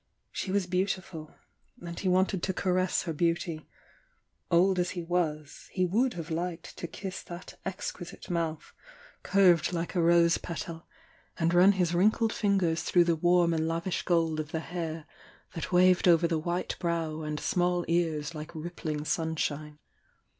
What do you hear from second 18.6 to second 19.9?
pling sunshine.